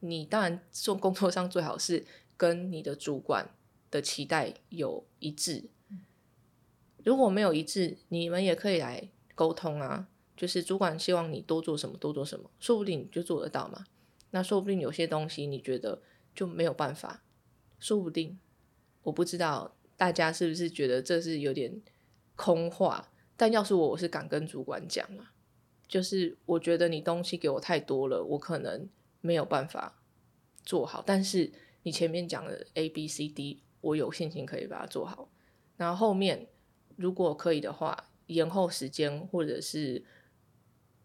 [0.00, 2.04] 你当然做工作上最好是
[2.36, 3.54] 跟你的主管
[3.90, 5.70] 的期待有一致。
[7.04, 10.08] 如果没有一致，你们也可以来沟通啊。
[10.34, 13.84] 就是主管希望你多做什么，多做什么，说不定你就做得到嘛。
[14.30, 16.02] 那说不定有些东西你觉得
[16.34, 17.22] 就没有办法，
[17.78, 18.38] 说不定
[19.02, 21.80] 我不知道大家是不是觉得这是有点
[22.36, 23.10] 空话。
[23.36, 25.32] 但要是我，我是敢跟主管讲啊，
[25.88, 28.88] 就是我觉得你东西给我太多了，我可能
[29.20, 30.00] 没有办法
[30.62, 31.02] 做好。
[31.04, 31.50] 但是
[31.82, 35.28] 你前面讲的 A、B、C、D，我有信心可以把它做好。
[35.76, 36.48] 然后后面。
[36.96, 40.04] 如果可以的话，延后时间，或者是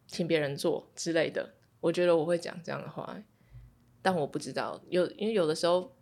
[0.06, 3.18] 请别人做之类的，我觉得我会讲这样的话。
[4.08, 5.93] 但我不知道，有因为有的时候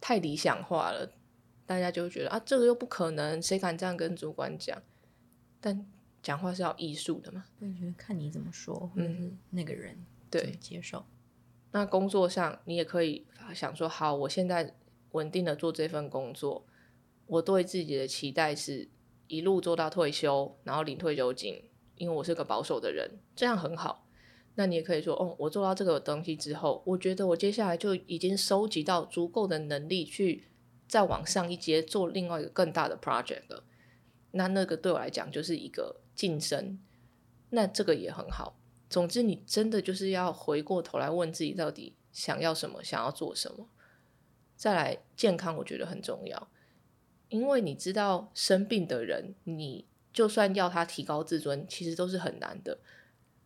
[0.00, 1.12] 太理想化了，
[1.66, 4.82] 大家就会觉得啊，这个又不可能，谁敢这样跟主管讲？
[5.60, 5.86] 但
[6.22, 7.44] 讲话是要艺术的嘛。
[7.60, 9.94] 我觉得看你怎么说，或者是那个人
[10.30, 11.04] 对接受。
[11.72, 14.74] 那工作上，你也可以想说，好，我现在
[15.10, 16.64] 稳定的做这份工作，
[17.26, 18.88] 我对自己的期待是。
[19.30, 21.62] 一路做到退休，然后领退休金，
[21.96, 24.07] 因为我是个保守的人，这样很好。
[24.58, 30.48] 那你也可以说，哦，我做到这个东西之后，我觉得我接下来就已经收集到足够的能力，去
[30.88, 33.62] 再往上一阶做另外一个更大的 project 了。
[34.32, 36.80] 那那个对我来讲就是一个晋升，
[37.50, 38.58] 那这个也很好。
[38.90, 43.68] 总之，你真的就是要回过头来问自己，到底想要什么，想要做什么。
[44.56, 46.50] 再来，健康我觉得很重要。
[47.28, 52.80] 因为你知道生病的人，你就算要他提高自尊，其实都是很难的。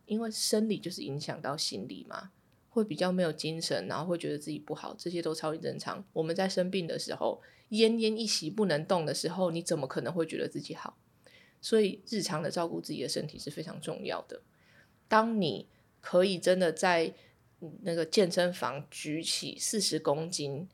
[0.07, 2.31] 因为生理就是影响到心理嘛，
[2.69, 6.05] 会比较没有精神，然后会觉得自己不好，这些都超级正常。
[6.13, 10.97] 我们在生病的时候，奄奄一息不能动的时候，你怎么可能会觉得自己好？
[11.61, 14.43] 所以日常的照顾自己的身体是非常重要的。
[15.09, 15.69] 当你
[16.01, 17.15] 可以真的在
[17.83, 20.69] 那个健身房举起四十公斤。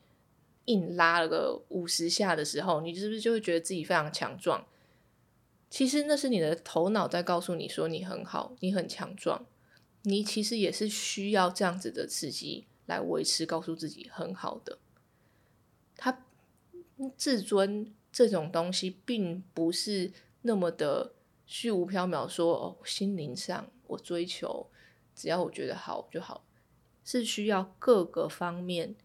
[0.69, 4.63] 硬拉了个五十下的时候，你是不是就会觉得自己非常强壮？
[5.71, 9.47] 其实那是你的头脑在告诉你说你很好，你很强壮。
[10.03, 14.79] 你其实也是需要这样子的刺激来维持，告诉自己很好的。
[15.97, 16.25] 他
[17.17, 24.71] 自尊这种东西，并不是那么的虚无缥缈，说哦，心灵上我追求，
[25.15, 26.45] 只要我觉得好就好，
[27.05, 28.97] 是需要各个方面。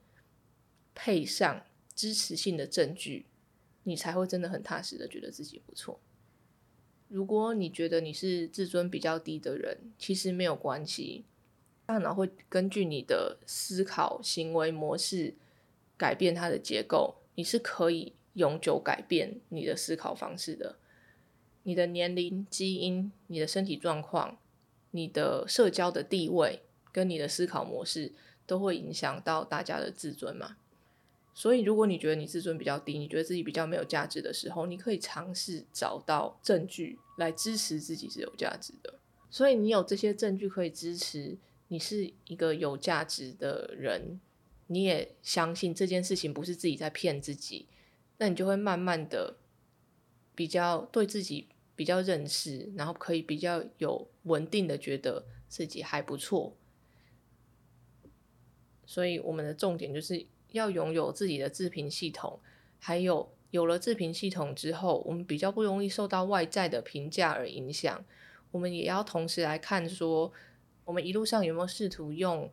[0.95, 3.25] 配上支持性的证据，
[3.81, 5.99] 你才会真的很踏实的觉得自己不错。
[7.07, 11.25] 如果你觉得你是自尊比较低的人，其实没有关系，
[11.85, 15.35] 大脑会根据你的思考行为模式
[15.97, 20.77] 改变它的结构，你是可以永久改变你的思考方式的。
[21.63, 24.37] 你的年龄、基因、你的身体状况、
[24.91, 26.61] 你的社交的地位
[26.91, 28.11] 跟你的思考模式，
[28.45, 30.57] 都会影响到大家的自尊嘛？
[31.35, 38.99] 所以，如果你觉得你自尊比较低，你觉得自己比较没有价值的时候，你可以尝试找到证据来支持自己是有价值的。
[39.31, 41.35] 所以，你有这些证据可以支持
[41.69, 44.21] 你是一个有价值的人，
[44.67, 47.67] 你也相信这件事情不是自己在骗自己，
[48.19, 49.37] 那你就会慢慢的
[50.35, 56.55] 比较对自己比较认识，然后可以比较有稳定的觉得自己还不错。
[58.85, 60.27] 所以，我们的重点就是。
[60.53, 62.39] 要拥有自己的自评系统，
[62.79, 68.03] 还有有了自评系统之后，我们比较不容易受到外在的评价而影响。
[68.51, 70.31] 我们也要同时来看说，
[70.85, 72.49] 我们一路上有没有试图用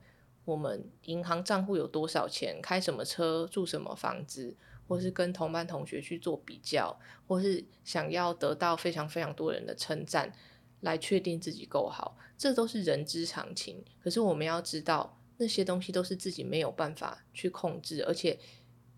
[0.46, 4.56] 我们银行账户有多少钱，开什么车，住什么房子，
[4.88, 10.32] 或是跟同班同学去做比较，或是想要得到非常非常多人的称赞，
[10.80, 13.84] 来确定自己够好，这都是人之常情。
[14.02, 18.38] 可是我们要知道，那些东西都是自己没有办法去控制，而且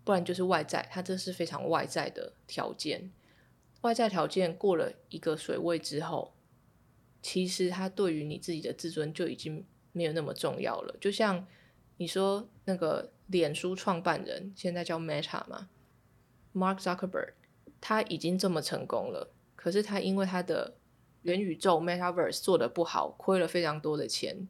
[0.03, 3.09] 不然就是外在，它这是非常外在的条件。
[3.79, 6.33] 外在条件过了一个水位之后，
[7.21, 10.97] 其实它对于你自己的自尊就已经没有那么重要了。
[10.99, 11.47] 就像
[11.95, 15.69] 你说那个脸书创办人现在叫 Meta 嘛
[16.53, 17.35] ，Mark Zuckerberg，
[17.79, 20.75] 他已经这么成功了，可是他因为他的
[21.21, 24.49] 元宇宙 Metaverse 做的不好，亏了非常多的钱。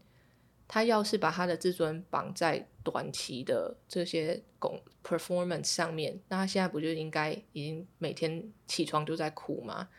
[0.67, 9.89] 他要是把他的自尊绑在短期的这些工 performance 上面，那他现在不就应该已经每天起床就在哭吗？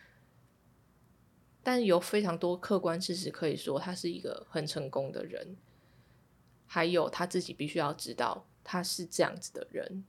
[1.62, 5.56] 但有非常多客观事实可以说，他是一个很成功的人。
[6.66, 10.04] 还有他自己必须要知道，他是这样子的人。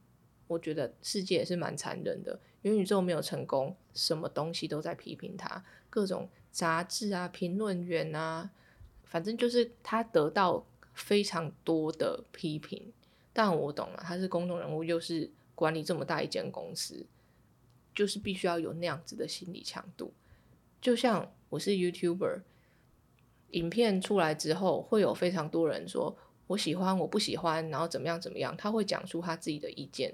[0.48, 8.52] 我觉得世界也是蛮残忍的，元宇宙没有成功，什么东西都在批评他，各种杂志啊、评论员啊。
[9.16, 12.92] 反正就是他得到非常多的批评，
[13.32, 17.06] 但我懂了，他是公众人物，又是管理这么大一间公司，
[17.94, 20.12] 就是必须要有那样子的心理强度。
[20.82, 22.42] 就像我是 YouTuber，
[23.52, 30.14] 影片出来之后，会有非常多人说我喜欢，我不喜欢，然后怎么样怎么样，他会讲出他自己的意见。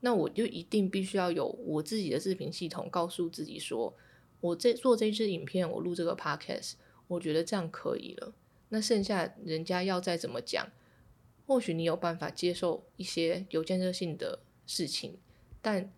[0.00, 3.94] 那我就一定必须要有我自己的视频系统，告诉自己说，
[4.40, 6.72] 我这做这支影片，我录这个 Podcast。
[7.06, 8.32] 我觉得这样可以了。
[8.70, 10.68] 那剩下人家要再怎么讲，
[11.46, 15.18] 或许你有办法接受一些有建设性的事情，
[15.60, 15.92] 但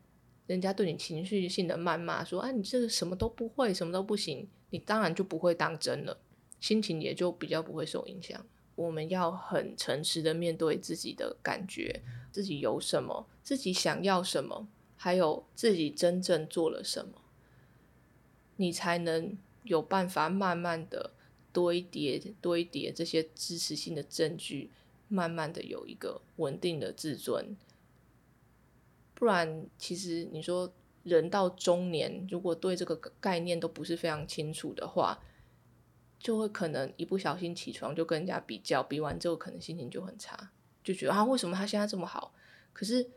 [0.47, 6.21] 人家对你情绪性的谩骂，说啊你这个什么都不会，什么都不行，你当然就不会当真了，
[6.61, 8.45] 心情也就比较不会受影响。
[8.75, 17.23] 我们要很诚实的面对自己的感觉，自己有什么，自己想要什么，还有自己真正做了什么，
[18.57, 19.39] 你才能。
[19.65, 21.13] 有办法慢慢的
[21.53, 24.71] 多一叠多一叠这些支持性的证据，
[25.09, 27.57] 慢慢的有一个稳定的自尊。
[29.15, 30.73] 不然，其实你说
[31.05, 35.23] 人到中年，如果对这个概念都不是非常清楚的话，
[36.19, 40.51] 就会可能一不小心起床就跟人家比较，比完之后可能心情就很差，
[40.83, 42.35] 就觉得啊为什么他现在这么好？
[42.73, 43.11] 可是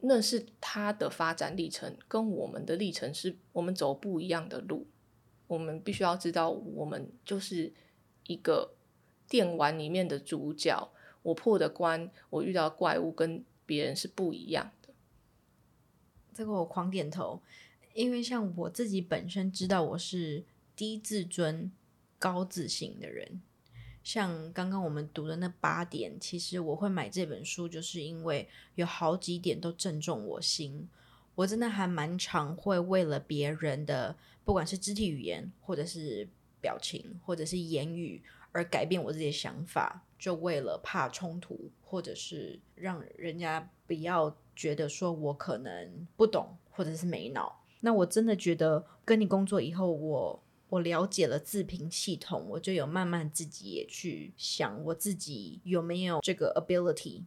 [0.00, 4.86] 那是他的发展历程，跟我们的历程是我们走不一样的路。
[5.46, 7.72] 我们必须要知道，我们就是
[8.26, 8.74] 一个
[9.28, 10.90] 电玩里面的主角。
[11.22, 14.90] 我破的关，我遇到怪物跟别人是不一样的。
[16.32, 17.42] 这个我狂点头，
[17.94, 20.44] 因为像我自己本身知道我是
[20.76, 21.72] 低自尊、
[22.18, 23.40] 高自信的人。
[24.04, 30.88] 像刚刚我们读的那八点，其实我会买这本书，就是因为有好几点都正中我心。
[31.34, 36.28] 我真的还蛮常会为了别人的，不管是肢体语言，或者是
[36.60, 47.64] 表情，或者是言语，而改变我自己的想法，就为了怕冲突，或者是让人家不要觉得说我可能不懂，或者是没脑。
[47.80, 57.24] 那我真的觉得跟你工作以后，我我了解了自评系统，我就有慢慢自己也去想，我自己有没有这个 ability。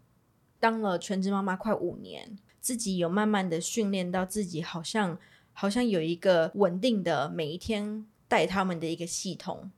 [0.57, 2.39] 当了全职妈妈快五年。
[2.61, 5.17] 自己有慢慢的训练到自己，好像
[5.59, 9.69] 好像有一个稳定的每一天带他们的一个系统。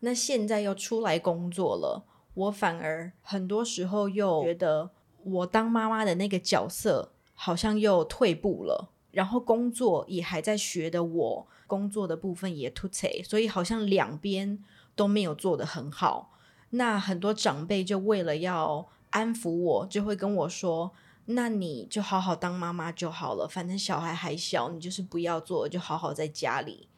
[0.00, 4.88] 那现在又出来工作了，我反而很多时候又觉得
[5.24, 14.58] 我当妈妈的那个角色好像又退步了，然后工作也还在学的，我工作的部分也突扯，所以好像两边
[14.94, 16.32] 都没有做得很好。
[16.70, 20.92] 那很多长辈就为了要安抚我，就会跟我说。
[21.26, 26.88] 那你就好好当妈妈就好了，反正小孩还小，你就是不要做，就好好在家里。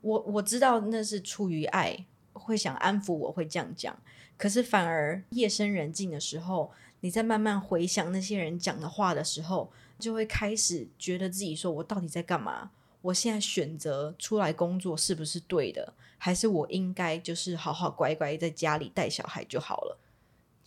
[0.00, 3.96] 我我知道那是出于爱，会想安抚我，会这样讲。
[4.36, 12.70] 可是反而夜深人静的时候，你在慢慢回想那些人讲的话的时候，就会开始觉得自己说：我到底在干嘛？
[13.02, 15.92] 我现在选择出来工作是不是对的？
[16.16, 19.98] 还是我应该就是好好乖乖在家里带小孩就好了？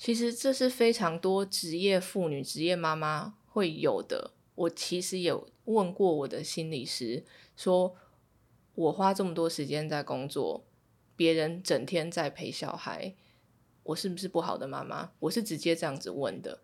[0.02, 4.32] 其实这是非常多职业妇女、职业妈妈会有的。
[4.56, 7.24] 我其实有问过我的心理师，
[7.56, 7.96] 说
[8.74, 10.66] 我花这么多时间在工作，
[11.16, 13.14] 别人整天在陪小孩，
[13.84, 15.12] 我是不是不好的妈妈？
[15.20, 16.62] 我是直接这样子问的。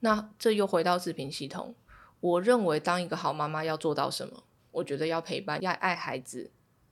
[0.00, 1.74] 那这又回到视频系统。
[2.20, 4.44] 我认为当一个好妈妈要做到什么？
[4.72, 6.50] 我觉得要陪伴，要爱孩子。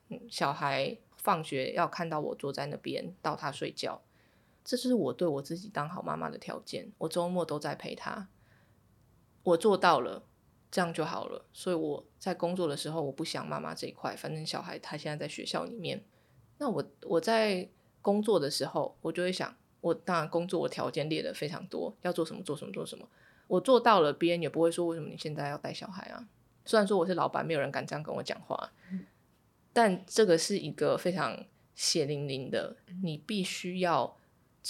[0.09, 4.01] 嗯，小孩放学要看到我坐在那边，到他睡觉。
[4.69, 6.93] 这就是我对我自己当好妈妈的条件。
[6.99, 8.29] 我周末都在陪他，
[9.43, 10.23] 我做到了，
[10.71, 11.47] 这样就好了。
[11.55, 14.15] 所以我在工作的时候，我不想妈妈这一块。
[14.15, 16.05] 反正小孩他现在在学校里面，
[16.59, 17.67] 那我我在
[18.03, 23.09] 工作的时候，我就会想，我当然工作我条件列的非常多，要做什么做什么做什么，
[23.47, 26.29] 我做到了，别人也不会说为什么你现在要带小孩啊。
[26.67, 28.71] 虽然说我是老板，没有人敢这样跟我讲话，
[29.73, 34.18] 但这个是一个非常血淋淋的，你必须要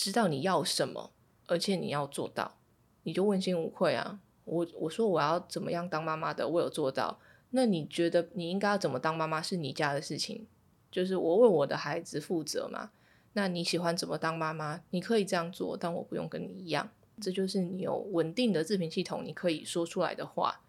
[0.00, 1.10] 知道你要什么，
[1.48, 2.54] 而且你要做到，
[3.02, 4.20] 你就问心无愧啊。
[4.44, 7.18] 我我说我要怎么样当妈妈的，我有做到。
[7.50, 10.46] 那你觉得你应该要怎么当妈妈是你家的事情，
[10.88, 12.92] 就是我为我的孩子负责嘛。
[13.32, 16.88] 那你喜欢怎么当妈妈，你可以这样做，但我不用跟你一样。
[17.20, 20.60] 这就是你有稳定的自评系统，你可以说出来的话。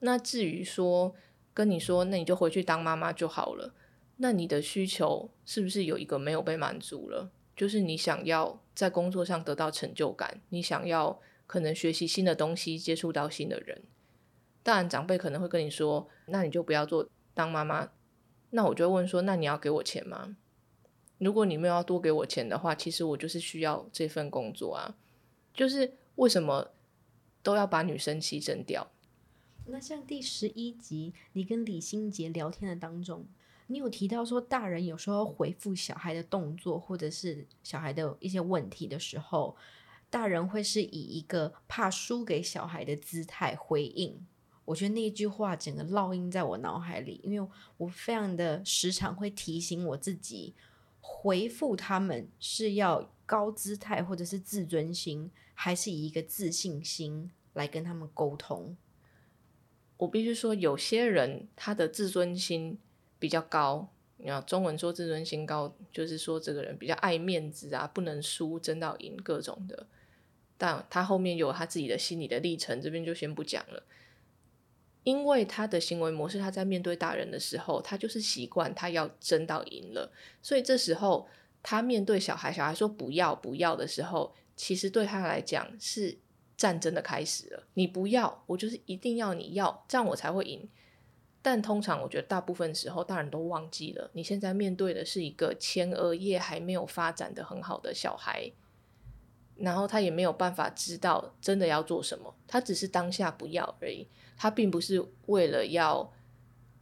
[0.00, 1.14] 那至于说
[1.54, 3.72] 跟你说，那你就回去当妈妈就好了。
[4.18, 7.30] 那你的需求是不是有一个没有被满足了？
[7.56, 13.82] 就是你想要在工作上得到成就感，你想要可能学习新的东西，接触到新的人。
[14.62, 17.90] 当然，长辈可能会跟你说，那你就不要做当妈妈。
[18.50, 20.36] 那我就问说，那你要给我钱吗？
[21.18, 24.96] 如果你没有要多给我钱的话，其实我就是需要这份工作啊。
[25.52, 26.72] 就是为什么
[27.42, 28.90] 都要把女生牺牲掉？
[29.66, 33.26] 那像第十一集，你跟李心洁聊天的当中，
[33.66, 39.56] 你有提到说，大人有时候回复小孩的动作，或者是小孩的一些问题的时候，
[40.10, 44.26] 大人会是以一个怕输给小孩的姿态回应。
[44.66, 50.54] 我觉得那句话整个烙印在我脑海里，因为我非常的时常会提醒我自己，
[51.00, 58.76] 回复他们是要高姿态，或者是自尊心，还是以一个自信心来跟他们沟通。
[59.98, 62.78] 我必须说，有些人他的自尊心
[63.24, 63.88] 比较高。
[64.18, 69.86] 你要中文说自尊心高，就是说这个人比较爱面子啊，不能输，争到赢各种的。
[70.58, 73.82] 但他后面有他自己的心理的历程，这边就先不讲了。
[75.04, 80.12] 因为他的行为模式，他在面对大人的时候，他就是习惯他要争到赢了，
[80.42, 81.26] 所以这时候
[81.62, 86.18] 他面对小孩，小孩说不要不要的时候，其实对他来讲是。
[86.56, 90.68] 战争的开始了，你不要，我就是一定要你要，这样我才会赢。
[91.44, 98.50] 但通常我觉得大部分时候大人都忘记了，你现在面对的是一个前额叶还没有发展的很好的小孩，
[99.56, 106.10] 然后他也没有办法知道真的要做什么，他只是当下不要而已，他并不是为了要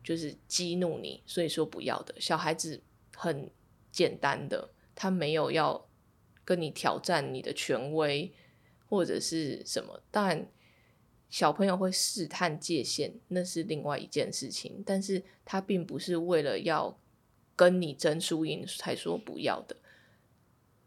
[0.05, 2.15] 就是激怒你，所以说不要的。
[2.21, 2.81] 小孩子
[3.17, 3.51] 很
[3.91, 5.89] 简单的，他没有要
[6.45, 8.33] 跟你挑战你的权威。
[8.93, 10.03] 或者是什么？
[10.11, 10.47] 当然，
[11.33, 14.83] 小朋友会试探界限，那是另外一件事情。
[14.85, 16.99] 但是他并不是为了要
[17.57, 19.75] 跟你争输赢才说不要的，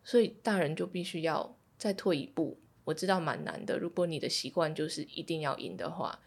[0.03, 2.59] 所以大人就必须要再退一步。
[2.83, 3.79] 我知道蛮难的。
[3.79, 6.19] 如果你的习惯就是一定要赢的话，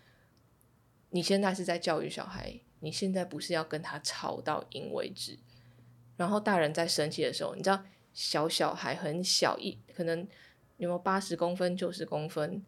[1.11, 5.39] 你现在是在教育小孩，你现在不是要跟他吵到赢为止。
[6.17, 10.27] 然后大人在生气的时候，你知道小小孩很小一可能。
[10.79, 12.65] 有没有八十公分、九十公分？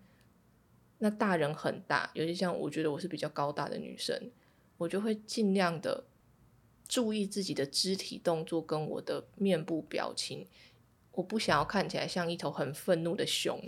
[1.01, 4.31] 那大人很大，尤其像我觉得我是比较高大的女生，
[4.77, 6.05] 我就会尽量的
[6.87, 10.47] 注意自己的肢体动作跟我的面部表情，
[11.13, 13.59] 我不想要看起来像一头很愤怒的熊。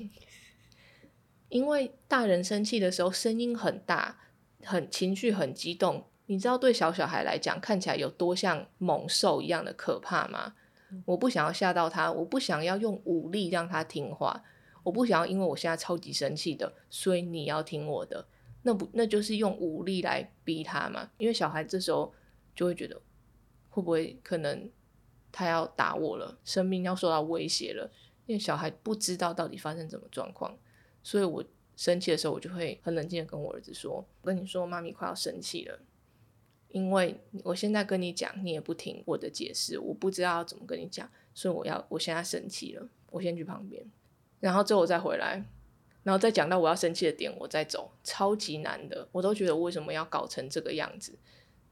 [1.48, 4.18] 因为大人生气的时候声音很大，
[4.62, 10.54] 很情绪很激动，你知道对小小孩来讲看起来有多像猛兽一样的可怕吗？
[11.06, 14.44] 我不想要吓到他，我不想要用武力让他听话，
[14.82, 18.26] 我不想要因为我现在超级生气的，所以你要听我的，
[18.62, 21.10] 那不那就是用武力来逼他嘛？
[21.18, 22.12] 因为小孩这时候
[22.54, 23.00] 就会觉得，
[23.70, 24.70] 会不会可能
[25.30, 27.90] 他要打我了，生命要受到威胁了？
[28.26, 30.56] 因为小孩不知道到底发生什么状况，
[31.02, 31.44] 所以我
[31.76, 35.80] 生气的时候，我就会很冷静的跟我儿子说：“我跟你说，妈咪快要生气了。”
[36.68, 43.84] 因为我现在跟你讲，你也不听我的解释，我不知道要怎么跟你讲，所以我要我现在生气了，我先去旁边，
[44.42, 45.40] 然后之后我再回来，
[46.02, 51.16] 然后再讲到我要生气的点，我再走，超级难的，我都觉得我为什么要搞成这个样子，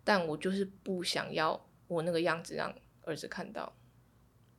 [0.05, 3.73] 但我就是不想要我那个样子让儿子看到。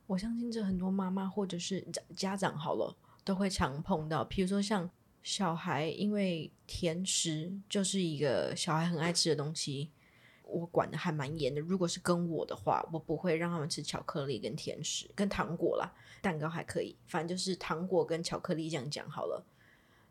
[0.08, 2.94] 我相信这很多妈妈或者是家家长好了，
[3.24, 4.90] 都会常碰到，比如说像
[5.22, 9.90] 小孩，因为甜食就是一个小孩很爱吃的东西。
[10.52, 11.60] 我管的还蛮严的。
[11.60, 19.44] 如果是跟我的话，我不会让他们吃巧克力跟甜食跟糖果啦，蛋糕还可以，反正就是糖果跟巧克力这样讲好了。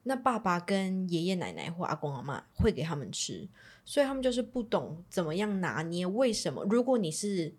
[0.04, 3.48] 那爸爸跟爷爷奶奶或阿公阿妈会给他们吃，
[3.86, 6.06] 所以他们就是不懂怎么样拿捏。
[6.08, 6.66] 为什么？
[6.66, 7.54] 如果你是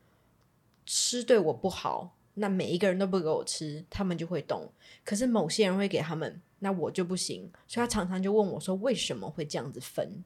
[0.84, 4.72] 吃对我不好，那每一个人都不给我吃，他们就会懂。
[5.04, 7.48] 可是某些人会给他们，那我就不行。
[7.68, 10.24] 所以他常常就问我说：“为什么会这样子分？”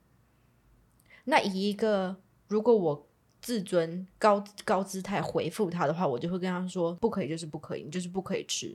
[1.29, 2.17] 那以一个
[2.49, 3.07] 如果我
[3.41, 8.75] 自尊高高姿态回复他的话，我就会跟他说：“不可以，就是不可以，你就是不可以吃。”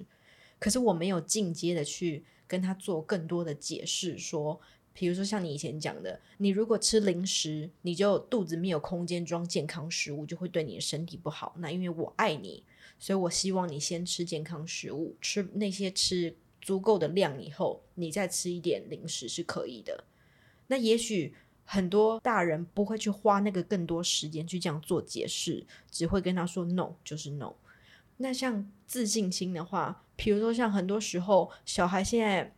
[0.59, 4.59] 可是我没有进阶的去跟他做更多的解释，说，
[4.93, 11.55] 比如说像你以前讲的，你如果吃零食，你就肚子没有空间装健康食物，就会对你的身体不好。
[11.57, 12.63] 那因为我爱你。
[12.99, 20.03] 所以我希望你先吃健康食物，吃那些吃足够的量以后，你再吃一点零食是可以的。
[20.67, 21.33] 那也许
[21.65, 27.53] 很多大人不会去花那个更多时间去这样做解释，只会跟他说 “no” 就是 “no”。
[28.17, 32.53] 那像自信心的话，比如说像很多时候小孩现在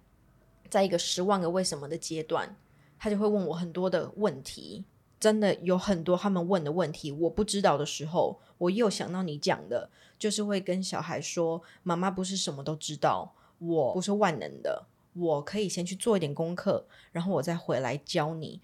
[0.70, 2.56] 在一个十万个为什么的阶段，
[2.97, 4.86] 他就会问我很多的问题。
[5.20, 9.89] 真的有很多他们问的问题，我不知道的时候，我又想到你讲的，
[10.20, 18.60] 就是会跟小孩说：“妈妈不是什么都知道，我不是万能的，我可以先去做一点功课，然后我再回来教你。”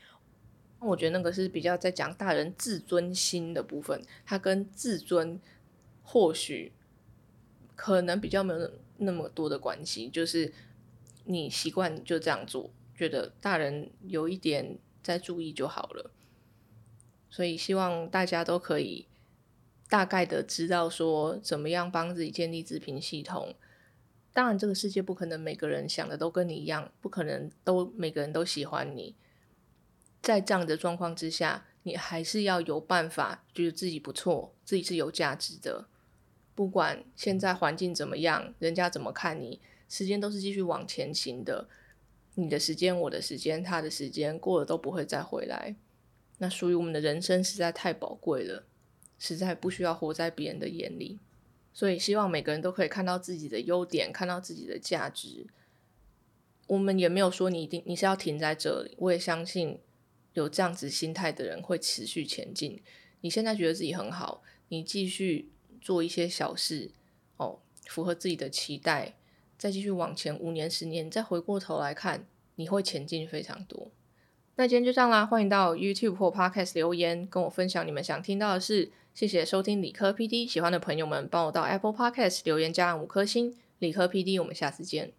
[0.80, 5.39] 我觉得那个是比较在讲大人自尊心的部分，他跟自尊
[6.01, 6.71] 或许
[7.75, 10.53] 可能比较没有那么多的关系，就是
[11.25, 16.11] 你习惯就这样做，觉得大人有一点在注意就好了。
[17.30, 19.05] 所以希望大家都可以
[19.88, 23.53] 大概的知道说怎么样帮自己建立自评系统。
[24.32, 29.15] 当然，这个世界不可能每个人想的都跟你一样，不可能都每个人都喜欢你。
[30.22, 35.88] 在这样的状况之下，你还是要有办法觉得自己不错，自己是有价值的。
[36.53, 41.70] 不管现在环境怎么样，人家怎么看你，时间都是继续往前行的。
[42.36, 45.76] 你的时间，我的时间，他的时间，过了都不会再回来。
[46.38, 48.63] 那属于我们的人生实在太宝贵了，
[49.17, 51.20] 实在不需要活在别人的眼里。
[51.74, 55.47] 所以希望每个人都可以看到自己的优点，看到自己的价值。
[56.67, 58.95] 我们也没有说你一定你是要停在这里。
[58.99, 59.80] 我也相信
[60.34, 62.82] 有这样子心态的人会持续前进。
[63.21, 65.49] 你现在觉得自己很好，你继续
[65.82, 66.91] 做一些小事
[67.38, 69.15] 哦，符合自己的期待，
[69.57, 72.25] 再继续往前五年、十年，再回过头来看，
[72.55, 73.91] 你会前进非常多。
[74.55, 78.91] 那今天就这样啦，欢迎到 YouTube 或 Podcast 留言，跟我分享你们想听到的事。
[79.13, 83.55] 谢谢收听理科 PD，喜欢的朋友们帮我到 Apple Podcast 留言加五颗星。
[83.80, 85.18] 理科 PD，我们下次见。